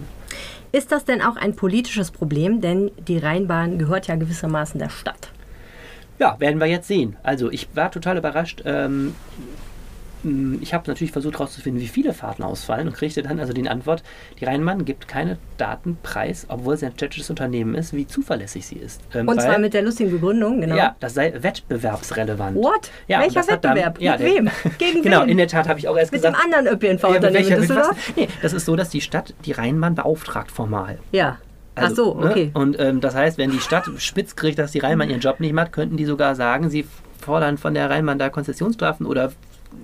[0.72, 2.62] Ist das denn auch ein politisches Problem?
[2.62, 5.32] Denn die Rheinbahn gehört ja gewissermaßen der Stadt.
[6.20, 7.16] Ja, werden wir jetzt sehen.
[7.24, 8.64] Also ich war total überrascht.
[8.66, 9.48] Ähm, hm,
[10.62, 14.04] ich habe natürlich versucht herauszufinden, wie viele Fahrten ausfallen und kriegte dann also die Antwort,
[14.40, 18.76] die Rheinbahn gibt keine Daten preis, obwohl sie ein städtisches Unternehmen ist, wie zuverlässig sie
[18.76, 19.02] ist.
[19.14, 20.76] Ähm, und weil, zwar mit der lustigen Begründung, genau.
[20.76, 22.58] Ja, das sei wettbewerbsrelevant.
[22.58, 22.92] What?
[23.08, 23.96] Ja, Welcher Wettbewerb?
[23.96, 24.50] Dann, ja, mit wem?
[24.78, 25.30] Gegen genau, wen?
[25.30, 26.38] in der Tat habe ich auch erst mit gesagt.
[26.38, 28.14] Mit dem anderen ÖPNV-Unternehmen ja, Düsseldorf?
[28.16, 31.00] Nee, das ist so, dass die Stadt die Rheinbahn beauftragt formal.
[31.12, 31.38] Ja.
[31.76, 32.32] Also, Ach so, ne?
[32.32, 32.46] okay.
[32.46, 32.52] Ne?
[32.60, 35.54] Und ähm, das heißt, wenn die Stadt spitz kriegt, dass die Rheinbahn ihren Job nicht
[35.54, 36.88] macht, könnten die sogar sagen, sie
[37.22, 39.32] fordern von der Rheinbahn da Konzessionsstrafen oder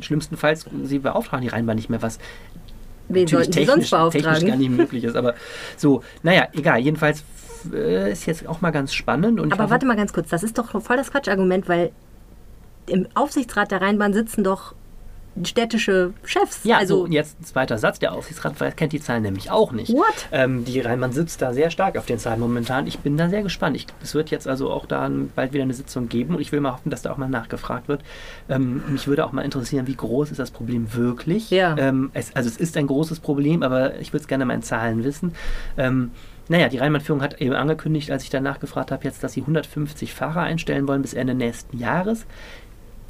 [0.01, 2.19] schlimmstenfalls, sie beauftragen die Rheinbahn nicht mehr, was
[3.09, 5.15] Wen natürlich technisch, technisch gar nicht möglich ist.
[5.15, 5.35] Aber
[5.77, 6.79] so, naja, egal.
[6.79, 7.23] Jedenfalls
[7.71, 9.39] äh, ist jetzt auch mal ganz spannend.
[9.39, 11.91] aber hoffe, warte mal ganz kurz, das ist doch voll das Quatschargument, weil
[12.87, 14.73] im Aufsichtsrat der Rheinbahn sitzen doch
[15.43, 16.63] städtische Chefs.
[16.63, 17.99] Ja, also so, jetzt ein zweiter Satz.
[17.99, 19.91] Der Aufsichtsrat kennt die Zahlen nämlich auch nicht.
[19.91, 20.27] What?
[20.31, 22.87] Ähm, die Rheinbahn sitzt da sehr stark auf den Zahlen momentan.
[22.87, 23.75] Ich bin da sehr gespannt.
[23.75, 26.59] Ich, es wird jetzt also auch da bald wieder eine Sitzung geben und ich will
[26.59, 28.01] mal hoffen, dass da auch mal nachgefragt wird.
[28.49, 31.49] Ähm, mich würde auch mal interessieren, wie groß ist das Problem wirklich?
[31.49, 31.75] Ja.
[31.77, 34.63] Ähm, es, also es ist ein großes Problem, aber ich würde es gerne mal in
[34.63, 35.33] Zahlen wissen.
[35.77, 36.11] Ähm,
[36.49, 40.13] naja, die Rheinbahnführung hat eben angekündigt, als ich danach gefragt habe, jetzt, dass sie 150
[40.13, 42.25] Fahrer einstellen wollen bis Ende nächsten Jahres.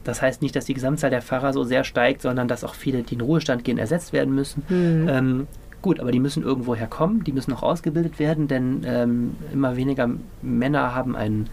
[0.03, 3.03] Das heißt nicht, dass die Gesamtzahl der Fahrer so sehr steigt, sondern dass auch viele,
[3.03, 4.63] die in Ruhestand gehen, ersetzt werden müssen.
[4.69, 5.09] Mhm.
[5.09, 5.47] Ähm,
[5.81, 10.09] gut, aber die müssen irgendwo herkommen, die müssen auch ausgebildet werden, denn ähm, immer weniger
[10.41, 11.49] Männer haben einen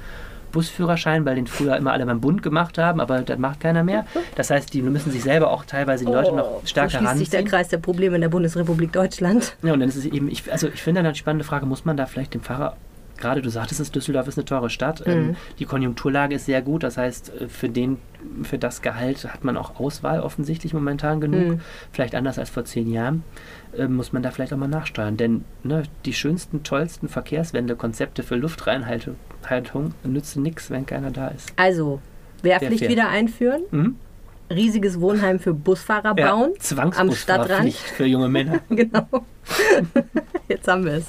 [0.52, 4.04] Busführerschein, weil den früher immer alle beim Bund gemacht haben, aber das macht keiner mehr.
[4.36, 7.18] Das heißt, die müssen sich selber auch teilweise die Leute oh, noch stärker so heranziehen.
[7.18, 9.54] sich der Kreis der Probleme in der Bundesrepublik Deutschland.
[9.62, 11.84] Ja, und dann ist es eben, ich, also ich finde dann eine spannende Frage, muss
[11.84, 12.76] man da vielleicht dem Fahrer
[13.20, 15.02] gerade du sagtest es, Düsseldorf ist eine teure Stadt.
[15.06, 15.36] Ähm, Mhm.
[15.58, 16.82] die Konjunkturlage ist sehr gut.
[16.82, 17.98] Das heißt, äh, für, den,
[18.42, 21.48] für das Gehalt hat man auch Auswahl offensichtlich momentan genug.
[21.56, 21.60] Mhm.
[21.92, 23.22] Vielleicht anders als vor zehn Jahren.
[23.76, 25.16] Äh, muss man da vielleicht auch mal nachsteuern.
[25.16, 29.16] Denn ne, die schönsten, tollsten Verkehrswende-Konzepte für Luftreinhaltung
[29.48, 31.52] Haltung nützen nichts, wenn keiner da ist.
[31.56, 32.00] Also,
[32.42, 33.96] Wehrpflicht wieder einführen, Mhm.
[34.50, 36.50] riesiges Wohnheim für Busfahrer Ja, bauen.
[36.50, 37.14] am Stadtrand.
[37.14, 38.60] Zwangsbusfahrpflicht für junge Männer.
[38.70, 39.06] Genau.
[40.48, 41.06] Jetzt haben wir es.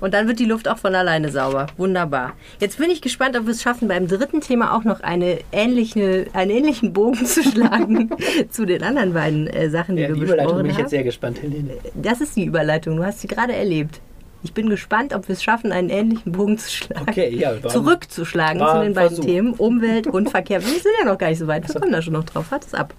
[0.00, 1.66] Und dann wird die Luft auch von alleine sauber.
[1.76, 2.32] Wunderbar.
[2.60, 6.26] Jetzt bin ich gespannt, ob wir es schaffen, beim dritten Thema auch noch eine ähnliche,
[6.32, 8.10] einen ähnlichen Bogen zu schlagen
[8.50, 10.80] zu den anderen beiden äh, Sachen, die Ja, wir die Überleitung besprochen bin ich haben.
[10.82, 11.70] jetzt sehr gespannt, Helene.
[11.94, 12.96] Das ist die Überleitung.
[12.96, 14.00] Du hast sie gerade erlebt.
[14.44, 17.06] Ich bin gespannt, ob wir es schaffen, einen ähnlichen Bogen zu schlagen.
[17.08, 17.60] Okay, ja.
[17.68, 19.24] Zurückzuschlagen war zu den beiden Versuch.
[19.24, 20.60] Themen Umwelt und Verkehr.
[20.64, 21.66] Wir sind ja noch gar nicht so weit.
[21.66, 22.46] Wir kommen da schon noch drauf.
[22.50, 22.94] Wart es ab.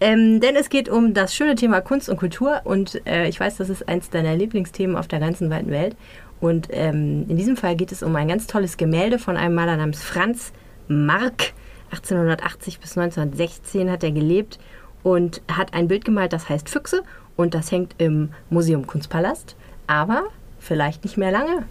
[0.00, 3.56] Ähm, denn es geht um das schöne Thema Kunst und Kultur und äh, ich weiß,
[3.56, 5.96] das ist eins deiner Lieblingsthemen auf der ganzen weiten Welt.
[6.40, 9.76] Und ähm, in diesem Fall geht es um ein ganz tolles Gemälde von einem Maler
[9.76, 10.52] namens Franz
[10.88, 11.52] Mark.
[11.90, 14.58] 1880 bis 1916 hat er gelebt
[15.02, 17.02] und hat ein Bild gemalt, das heißt Füchse
[17.36, 19.54] und das hängt im Museum Kunstpalast,
[19.86, 20.24] aber
[20.58, 21.64] vielleicht nicht mehr lange.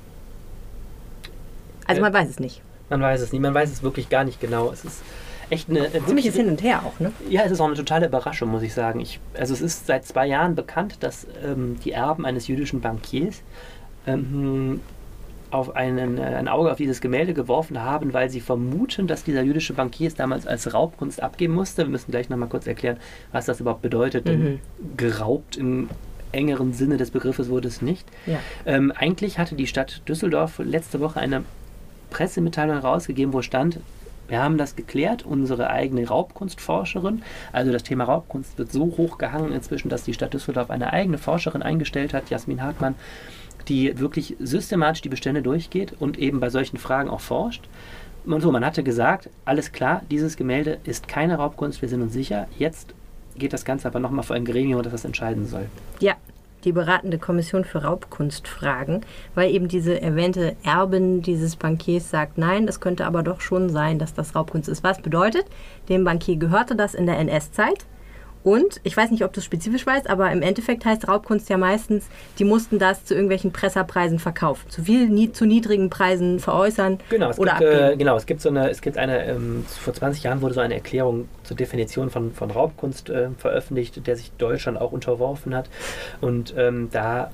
[1.85, 2.61] Also man weiß es nicht.
[2.89, 4.71] Man weiß es nicht, man weiß es wirklich gar nicht genau.
[4.71, 5.01] Es ist
[5.49, 5.85] echt eine.
[5.85, 7.11] eine Ziemliches Hin und Her auch, ne?
[7.29, 8.99] Ja, es ist auch eine totale Überraschung, muss ich sagen.
[8.99, 13.41] Ich, also es ist seit zwei Jahren bekannt, dass ähm, die Erben eines jüdischen Bankiers
[14.07, 14.81] ähm,
[15.51, 19.41] auf einen, äh, ein Auge auf dieses Gemälde geworfen haben, weil sie vermuten, dass dieser
[19.41, 21.83] jüdische Bankier es damals als Raubkunst abgeben musste.
[21.83, 22.97] Wir müssen gleich nochmal kurz erklären,
[23.31, 24.27] was das überhaupt bedeutet.
[24.27, 24.59] Denn Mhm.
[24.97, 25.89] geraubt im
[26.31, 28.05] engeren Sinne des Begriffes wurde es nicht.
[28.25, 28.39] Ja.
[28.65, 31.43] Ähm, eigentlich hatte die Stadt Düsseldorf letzte Woche eine
[32.09, 33.79] Pressemitteilung herausgegeben, wo stand,
[34.27, 39.51] wir haben das geklärt, unsere eigene Raubkunstforscherin, also das Thema Raubkunst wird so hoch gehangen
[39.51, 42.95] inzwischen, dass die Stadt Düsseldorf eine eigene Forscherin eingestellt hat, Jasmin Hartmann,
[43.67, 47.67] die wirklich systematisch die Bestände durchgeht und eben bei solchen Fragen auch forscht.
[48.25, 52.13] Und so, man hatte gesagt, alles klar, dieses Gemälde ist keine Raubkunst, wir sind uns
[52.13, 52.47] sicher.
[52.57, 52.93] Jetzt
[53.37, 55.67] geht das Ganze aber nochmal vor ein Gremium, das das entscheiden soll.
[55.99, 56.15] Ja,
[56.65, 59.01] die beratende Kommission für Raubkunstfragen,
[59.35, 63.99] weil eben diese erwähnte Erbin dieses Bankiers sagt, nein, es könnte aber doch schon sein,
[63.99, 64.83] dass das Raubkunst ist.
[64.83, 65.45] Was bedeutet,
[65.89, 67.85] dem Bankier gehörte das in der NS-Zeit.
[68.45, 71.57] Und ich weiß nicht, ob du es spezifisch weißt, aber im Endeffekt heißt Raubkunst ja
[71.57, 72.05] meistens,
[72.37, 74.69] die mussten das zu irgendwelchen Presserpreisen verkaufen.
[74.69, 78.41] Zu viel, nie, zu niedrigen Preisen veräußern Genau, es oder gibt, äh, genau, es gibt
[78.41, 82.11] so eine, es gibt eine, ähm, vor 20 Jahren wurde so eine Erklärung zur Definition
[82.11, 85.67] von, von Raubkunst äh, veröffentlicht, der sich Deutschland auch unterworfen hat.
[86.21, 87.31] Und ähm, da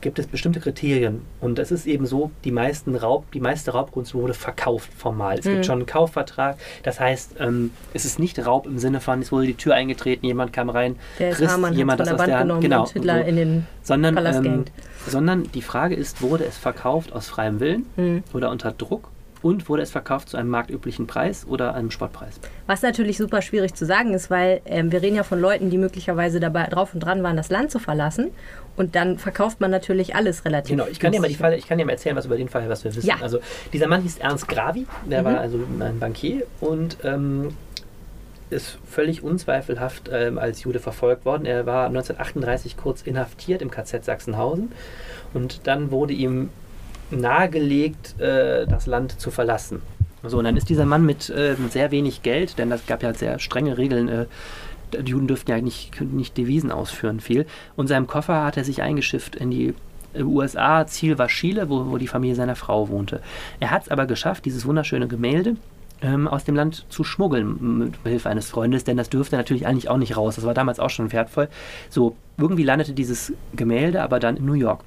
[0.00, 1.22] gibt es bestimmte Kriterien.
[1.40, 5.38] Und es ist eben so, die meisten Raub, die meiste Raubkunst wurde verkauft formal.
[5.38, 5.50] Es Mhm.
[5.50, 6.56] gibt schon einen Kaufvertrag.
[6.82, 10.24] Das heißt, ähm, es ist nicht Raub im Sinne von, es wurde die Tür eingetreten,
[10.26, 12.60] jemand kam rein, Der riss hat jemand das aus Wand der Hand.
[12.60, 12.82] Genau.
[12.82, 14.64] und Hitler so in den sondern, ähm,
[15.06, 18.22] sondern die Frage ist, wurde es verkauft aus freiem Willen Mhm.
[18.32, 19.08] oder unter Druck
[19.42, 22.40] und wurde es verkauft zu einem marktüblichen Preis oder einem Spottpreis?
[22.66, 25.78] Was natürlich super schwierig zu sagen ist, weil ähm, wir reden ja von Leuten, die
[25.78, 28.30] möglicherweise dabei drauf und dran waren, das Land zu verlassen.
[28.76, 30.70] Und dann verkauft man natürlich alles relativ.
[30.70, 31.34] Genau, ich kann dir mal die.
[31.34, 33.06] Fall, ich kann dir mal erzählen, was über den Fall, was wir wissen.
[33.06, 33.16] Ja.
[33.20, 33.40] Also
[33.72, 35.24] dieser Mann hieß Ernst Gravi, der Mhm.
[35.26, 37.48] war also ein Bankier und ähm,
[38.48, 41.46] ist völlig unzweifelhaft ähm, als Jude verfolgt worden.
[41.46, 44.72] Er war 1938 kurz inhaftiert im KZ Sachsenhausen
[45.34, 46.50] und dann wurde ihm
[47.12, 49.82] nahegelegt, äh, das Land zu verlassen.
[50.22, 53.14] So, und dann ist dieser Mann mit, äh, sehr wenig Geld, denn das gab ja
[53.14, 54.26] sehr strenge Regeln, äh,
[54.92, 57.46] die Juden dürften ja nicht, nicht Devisen ausführen viel.
[57.76, 59.74] Und seinem Koffer hat er sich eingeschifft in die
[60.14, 60.86] äh, USA.
[60.86, 63.20] Ziel war Chile, wo, wo die Familie seiner Frau wohnte.
[63.60, 65.56] Er hat es aber geschafft, dieses wunderschöne Gemälde
[66.02, 69.88] ähm, aus dem Land zu schmuggeln mit Hilfe eines Freundes, denn das dürfte natürlich eigentlich
[69.88, 70.36] auch nicht raus.
[70.36, 71.48] Das war damals auch schon wertvoll.
[71.88, 74.82] So, irgendwie landete dieses Gemälde aber dann in New York.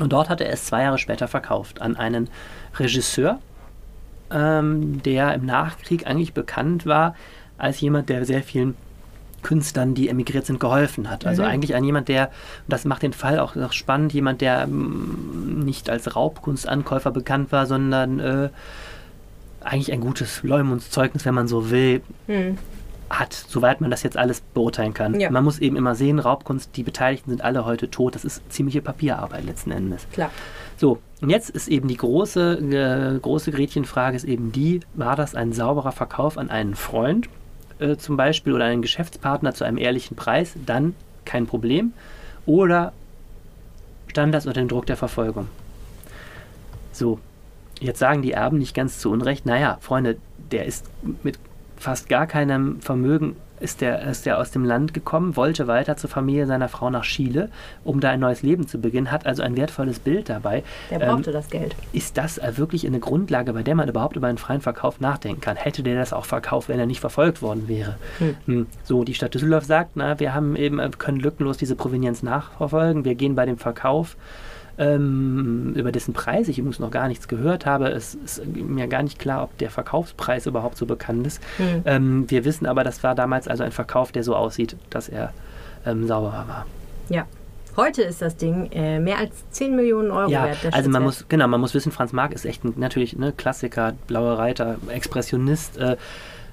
[0.00, 2.28] Und dort hatte er es zwei Jahre später verkauft an einen
[2.78, 3.38] Regisseur,
[4.30, 7.14] ähm, der im Nachkrieg eigentlich bekannt war
[7.58, 8.74] als jemand, der sehr vielen
[9.42, 11.26] Künstlern, die emigriert sind, geholfen hat.
[11.26, 11.48] Also Mhm.
[11.48, 15.60] eigentlich ein jemand, der, und das macht den Fall auch, auch spannend, jemand, der mm,
[15.64, 18.48] nicht als Raubkunstankäufer bekannt war, sondern äh,
[19.60, 22.56] eigentlich ein gutes Leumundszeugnis, wenn man so will, Hm.
[23.18, 25.18] Hat, soweit man das jetzt alles beurteilen kann.
[25.20, 25.30] Ja.
[25.30, 28.14] Man muss eben immer sehen, Raubkunst, die Beteiligten sind alle heute tot.
[28.14, 30.06] Das ist ziemliche Papierarbeit letzten Endes.
[30.12, 30.30] Klar.
[30.76, 35.34] So, und jetzt ist eben die große, äh, große Gretchenfrage ist eben die, war das
[35.34, 37.28] ein sauberer Verkauf an einen Freund
[37.78, 40.94] äh, zum Beispiel oder einen Geschäftspartner zu einem ehrlichen Preis, dann
[41.24, 41.92] kein Problem.
[42.46, 42.92] Oder
[44.08, 45.48] stand das unter dem Druck der Verfolgung?
[46.92, 47.18] So,
[47.80, 50.16] jetzt sagen die Erben nicht ganz zu Unrecht, naja, Freunde,
[50.50, 50.86] der ist
[51.22, 51.38] mit
[51.82, 56.10] fast gar keinem Vermögen ist der, ist der aus dem Land gekommen, wollte weiter zur
[56.10, 57.48] Familie seiner Frau nach Chile,
[57.84, 60.64] um da ein neues Leben zu beginnen, hat also ein wertvolles Bild dabei.
[60.90, 61.76] Der brauchte ähm, das Geld.
[61.92, 65.56] Ist das wirklich eine Grundlage, bei der man überhaupt über einen freien Verkauf nachdenken kann?
[65.56, 67.96] Hätte der das auch verkauft, wenn er nicht verfolgt worden wäre?
[68.18, 68.36] Hm.
[68.46, 68.66] Hm.
[68.82, 73.14] So, die Stadt Düsseldorf sagt, na, wir haben eben, können lückenlos diese Provenienz nachverfolgen, wir
[73.14, 74.16] gehen bei dem Verkauf
[74.78, 77.88] ähm, über dessen Preis ich übrigens noch gar nichts gehört habe.
[77.88, 81.42] Es ist mir gar nicht klar, ob der Verkaufspreis überhaupt so bekannt ist.
[81.58, 81.82] Mhm.
[81.84, 85.32] Ähm, wir wissen aber, das war damals also ein Verkauf, der so aussieht, dass er
[85.86, 86.66] ähm, sauber war.
[87.08, 87.26] Ja.
[87.74, 90.58] Heute ist das Ding äh, mehr als 10 Millionen Euro ja, wert.
[90.72, 93.94] Also man muss, genau, man muss wissen, Franz Marc ist echt ein, natürlich ne, Klassiker,
[94.06, 95.78] blauer Reiter, Expressionist.
[95.78, 95.96] Äh,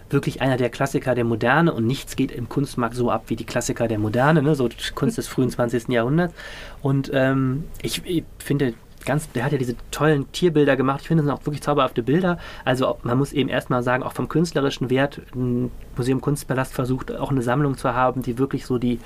[0.10, 3.46] wirklich einer der Klassiker der Moderne und nichts geht im Kunstmarkt so ab wie die
[3.46, 4.56] Klassiker der Moderne, ne?
[4.56, 5.90] so Kunst des frühen 20.
[5.90, 6.34] Jahrhunderts.
[6.82, 8.74] Und ähm, ich, ich finde,
[9.06, 11.02] ganz, der hat ja diese tollen Tierbilder gemacht.
[11.02, 12.38] Ich finde, das sind auch wirklich zauberhafte Bilder.
[12.66, 17.32] Also man muss eben erstmal sagen, auch vom künstlerischen Wert, ein Museum Kunstpalast versucht auch
[17.32, 19.00] eine Sammlung zu haben, die wirklich so die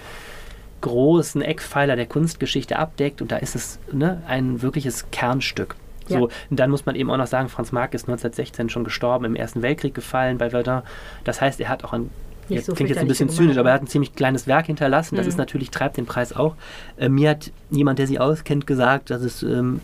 [0.82, 3.22] großen Eckpfeiler der Kunstgeschichte abdeckt.
[3.22, 5.76] Und da ist es ne, ein wirkliches Kernstück.
[6.08, 6.36] So, ja.
[6.50, 9.36] und dann muss man eben auch noch sagen, Franz Marc ist 1916 schon gestorben, im
[9.36, 10.82] Ersten Weltkrieg gefallen bei Verdun.
[11.24, 12.10] Das heißt, er hat auch ein
[12.50, 15.16] Jetzt so klingt jetzt ein bisschen zynisch, aber er hat ein ziemlich kleines Werk hinterlassen.
[15.16, 15.30] Das mhm.
[15.30, 16.56] ist natürlich, treibt den Preis auch.
[16.98, 19.80] Äh, mir hat jemand, der sie auskennt, gesagt, dass es ähm,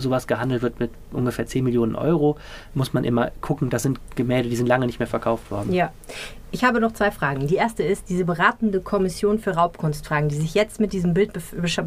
[0.00, 2.36] sowas gehandelt wird mit ungefähr 10 Millionen Euro,
[2.74, 5.72] muss man immer gucken, das sind Gemälde, die sind lange nicht mehr verkauft worden.
[5.72, 5.92] Ja.
[6.50, 7.48] Ich habe noch zwei Fragen.
[7.48, 11.32] Die erste ist diese beratende Kommission für Raubkunstfragen, die sich jetzt mit diesem Bild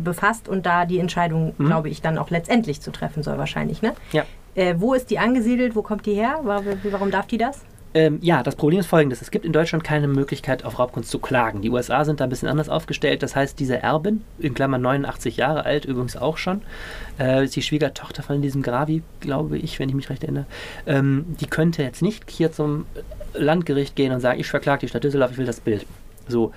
[0.04, 1.67] befasst und da die Entscheidung, mhm.
[1.67, 3.82] glaube ich, dann auch letztendlich zu treffen soll wahrscheinlich.
[3.82, 3.93] Ne?
[4.12, 4.26] Ja.
[4.56, 5.76] Äh, wo ist die angesiedelt?
[5.76, 6.41] Wo kommt die her?
[6.43, 7.62] Warum darf die das?
[7.93, 9.21] Ähm, ja, das Problem ist folgendes.
[9.21, 11.62] Es gibt in Deutschland keine Möglichkeit, auf Raubkunst zu klagen.
[11.62, 13.23] Die USA sind da ein bisschen anders aufgestellt.
[13.23, 16.62] Das heißt, diese Erbin, in Klammern 89 Jahre alt, übrigens auch schon,
[17.19, 20.45] äh, ist die Schwiegertochter von diesem Gravi, glaube ich, wenn ich mich recht erinnere,
[20.86, 22.86] ähm, die könnte jetzt nicht hier zum
[23.34, 25.86] Landgericht gehen und sagen, ich verklage die Stadt Düsseldorf, ich will das Bild.
[26.28, 26.54] So,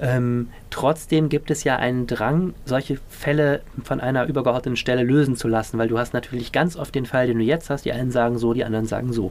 [0.00, 5.46] ähm, trotzdem gibt es ja einen Drang, solche Fälle von einer übergeordneten Stelle lösen zu
[5.46, 8.10] lassen, weil du hast natürlich ganz oft den Fall, den du jetzt hast, die einen
[8.10, 9.30] sagen so, die anderen sagen so.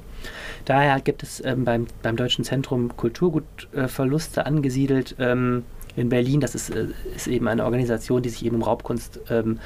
[0.66, 5.64] Daher gibt es ähm, beim, beim Deutschen Zentrum Kulturgutverluste äh, angesiedelt ähm,
[5.96, 9.60] in Berlin, das ist, äh, ist eben eine Organisation, die sich eben um Raubkunst ähm,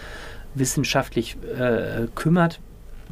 [0.55, 2.59] wissenschaftlich äh, kümmert,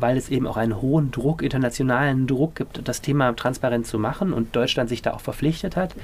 [0.02, 4.34] weil es eben auch einen hohen Druck, internationalen Druck gibt, das Thema transparent zu machen
[4.34, 5.96] und Deutschland sich da auch verpflichtet hat.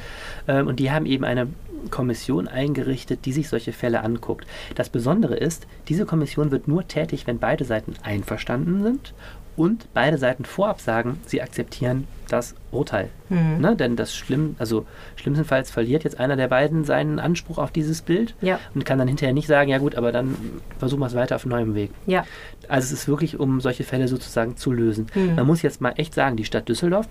[0.48, 1.48] Ähm, und die haben eben eine
[1.92, 4.48] Kommission eingerichtet, die sich solche Fälle anguckt.
[4.76, 9.14] Das Besondere ist, diese Kommission wird nur tätig, wenn beide Seiten einverstanden sind
[9.58, 13.10] und beide Seiten vorab sagen, sie akzeptieren das Urteil.
[13.30, 13.58] Mhm.
[13.60, 13.76] Ne?
[13.76, 18.36] Denn das schlimm, also schlimmstenfalls verliert jetzt einer der beiden seinen Anspruch auf dieses Bild
[18.41, 18.60] ja.
[18.76, 20.36] und kann dann hinterher nicht sagen, ja gut, aber dann
[20.78, 21.91] versuchen wir es weiter auf neuem Weg.
[22.06, 22.26] Ja.
[22.67, 25.08] Also es ist wirklich, um solche Fälle sozusagen zu lösen.
[25.15, 25.36] Mhm.
[25.36, 27.08] Man muss jetzt mal echt sagen, die Stadt Düsseldorf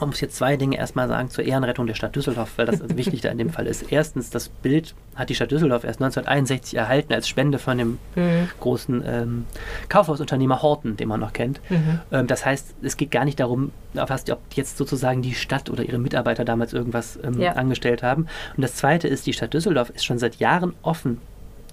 [0.00, 2.96] man muss jetzt zwei Dinge erstmal sagen zur Ehrenrettung der Stadt Düsseldorf, weil das also
[2.96, 3.90] wichtig da in dem Fall ist.
[3.90, 8.48] Erstens, das Bild hat die Stadt Düsseldorf erst 1961 erhalten als Spende von dem mhm.
[8.60, 9.44] großen ähm,
[9.88, 11.60] Kaufhausunternehmer Horten, den man noch kennt.
[11.70, 12.00] Mhm.
[12.12, 14.10] Ähm, das heißt, es geht gar nicht darum, ob
[14.54, 17.52] jetzt sozusagen die Stadt oder ihre Mitarbeiter damals irgendwas ähm, ja.
[17.52, 18.26] angestellt haben.
[18.56, 21.18] Und das Zweite ist, die Stadt Düsseldorf ist schon seit Jahren offen,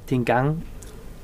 [0.09, 0.62] den Gang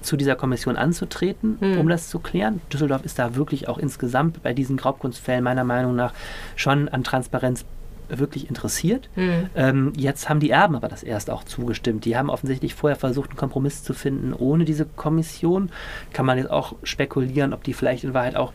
[0.02, 1.80] zu dieser Kommission anzutreten, hm.
[1.80, 2.62] um das zu klären.
[2.72, 6.14] Düsseldorf ist da wirklich auch insgesamt bei diesen Raubkunstfällen meiner Meinung nach
[6.56, 7.66] schon an Transparenz
[8.10, 9.10] wirklich interessiert.
[9.16, 9.50] Mhm.
[9.56, 12.06] Ähm, jetzt haben die Erben aber das erst auch zugestimmt.
[12.06, 15.70] Die haben offensichtlich vorher versucht, einen Kompromiss zu finden ohne diese Kommission.
[16.12, 18.52] Kann man jetzt auch spekulieren, ob die vielleicht in Wahrheit auch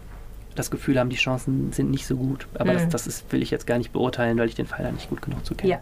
[0.55, 2.47] das Gefühl haben, die Chancen sind nicht so gut.
[2.55, 2.77] Aber mhm.
[2.77, 5.09] das, das ist, will ich jetzt gar nicht beurteilen, weil ich den Fall da nicht
[5.09, 5.73] gut genug zu kenne.
[5.73, 5.81] Ja.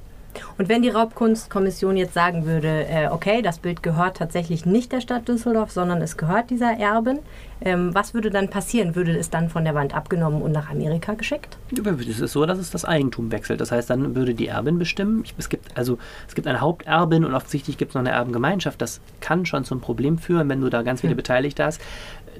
[0.58, 5.00] Und wenn die Raubkunstkommission jetzt sagen würde, äh, okay, das Bild gehört tatsächlich nicht der
[5.00, 7.18] Stadt Düsseldorf, sondern es gehört dieser Erbin,
[7.64, 8.96] ähm, was würde dann passieren?
[8.96, 11.56] Würde es dann von der Wand abgenommen und nach Amerika geschickt?
[11.70, 13.60] Es ist so, dass es das Eigentum wechselt.
[13.60, 15.24] Das heißt, dann würde die Erbin bestimmen.
[15.38, 18.80] Es gibt also es gibt eine Haupterbin und offensichtlich gibt es noch eine Erbengemeinschaft.
[18.80, 21.18] Das kann schon zum Problem führen, wenn du da ganz viele hm.
[21.18, 21.80] Beteiligte hast.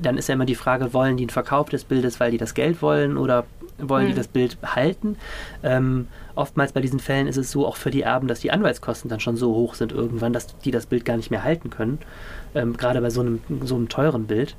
[0.00, 2.54] Dann ist ja immer die Frage, wollen die einen Verkauf des Bildes, weil die das
[2.54, 3.44] Geld wollen oder
[3.78, 4.12] wollen hm.
[4.12, 5.16] die das Bild halten?
[5.62, 9.08] Ähm, oftmals bei diesen Fällen ist es so auch für die Erben, dass die Anwaltskosten
[9.08, 11.98] dann schon so hoch sind irgendwann, dass die das Bild gar nicht mehr halten können.
[12.54, 14.56] Ähm, gerade bei so einem, so einem teuren Bild.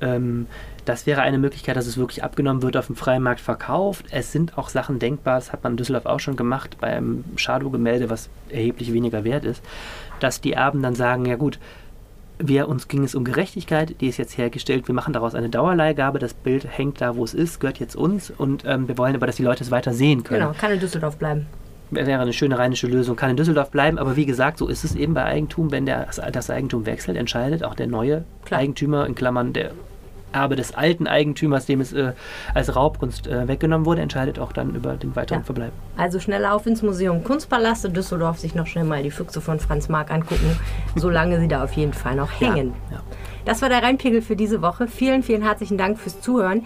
[0.00, 0.46] Ähm,
[0.84, 4.06] das wäre eine Möglichkeit, dass es wirklich abgenommen wird, auf dem freien Markt verkauft.
[4.10, 7.24] Es sind auch Sachen denkbar, das hat man in Düsseldorf auch schon gemacht, bei einem
[7.36, 9.62] Shadow-Gemälde, was erheblich weniger wert ist,
[10.20, 11.58] dass die Erben dann sagen, ja gut,
[12.38, 14.88] wir, uns ging es um Gerechtigkeit, die ist jetzt hergestellt.
[14.88, 16.18] Wir machen daraus eine Dauerleihgabe.
[16.18, 18.30] Das Bild hängt da, wo es ist, gehört jetzt uns.
[18.30, 20.40] Und ähm, wir wollen aber, dass die Leute es weiter sehen können.
[20.40, 21.46] Genau, kann in Düsseldorf bleiben.
[21.90, 23.98] Wäre eine schöne rheinische Lösung, kann in Düsseldorf bleiben.
[23.98, 25.70] Aber wie gesagt, so ist es eben bei Eigentum.
[25.70, 28.60] Wenn der, das Eigentum wechselt, entscheidet auch der neue Klar.
[28.60, 29.72] Eigentümer, in Klammern der
[30.34, 32.12] Erbe des alten Eigentümers, dem es äh,
[32.52, 35.44] als Raubkunst äh, weggenommen wurde, entscheidet auch dann über den weiteren ja.
[35.44, 35.72] Verbleib.
[35.96, 39.60] Also schnell auf ins Museum Kunstpalast in Düsseldorf, sich noch schnell mal die Füchse von
[39.60, 40.58] Franz Marc angucken,
[40.96, 42.74] solange sie da auf jeden Fall noch hängen.
[42.90, 43.02] Ja, ja.
[43.44, 44.88] Das war der Rheinpegel für diese Woche.
[44.88, 46.64] Vielen, vielen herzlichen Dank fürs Zuhören.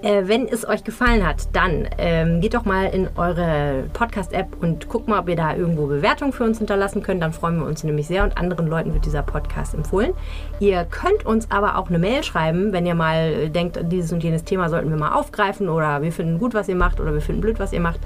[0.00, 4.88] Äh, wenn es euch gefallen hat, dann ähm, geht doch mal in eure Podcast-App und
[4.88, 7.20] guckt mal, ob ihr da irgendwo Bewertungen für uns hinterlassen könnt.
[7.20, 10.12] Dann freuen wir uns nämlich sehr und anderen Leuten wird dieser Podcast empfohlen.
[10.60, 14.44] Ihr könnt uns aber auch eine Mail schreiben, wenn ihr mal denkt, dieses und jenes
[14.44, 17.40] Thema sollten wir mal aufgreifen oder wir finden gut, was ihr macht oder wir finden
[17.40, 17.98] blöd, was ihr macht,